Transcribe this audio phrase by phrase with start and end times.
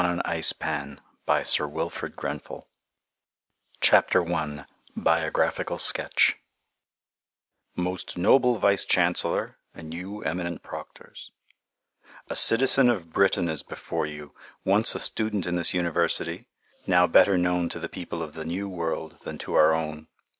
[0.03, 0.55] ANTHONY'S
[1.27, 2.65] HOSPITAL, NEWFOUNDLAND
[3.81, 4.65] 54
[4.97, 6.37] BIOGRAPHICAL SKETCH
[7.75, 11.29] "MOST NOBLE VICE CHANCELLOR, AND YOU, EMINENT PROCTORS:
[12.31, 14.33] "A citizen of Britain is before you,
[14.65, 16.47] once a student in this University,
[16.87, 20.07] now better known to the people of the New World than to our own.